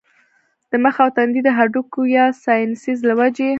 د 0.69 0.71
مخ 0.83 0.95
او 1.03 1.09
تندي 1.15 1.41
د 1.45 1.49
هډوکو 1.57 2.01
يا 2.17 2.25
سائنسز 2.43 2.99
له 3.09 3.13
وجې 3.19 3.49